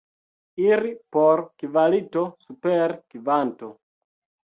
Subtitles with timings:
[0.69, 3.75] Iri por kvalito super kvanto.